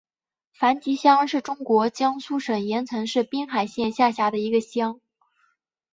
[0.51, 4.99] 樊集乡是中国江苏省盐城市滨海县下辖的一个乡。